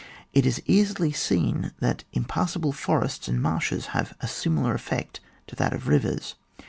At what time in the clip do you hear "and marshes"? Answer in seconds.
3.27-3.85